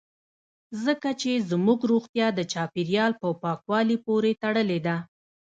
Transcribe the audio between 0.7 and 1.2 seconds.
ځکه